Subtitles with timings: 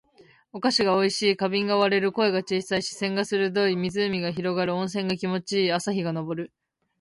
[0.51, 1.37] お菓子が美味しい。
[1.37, 2.11] 花瓶が割れる。
[2.11, 2.81] 声が小さい。
[2.81, 3.75] 視線が鋭い。
[3.75, 4.73] 湖が広がる。
[4.75, 5.71] 温泉が気持ち良い。
[5.73, 6.51] 朝日が昇る。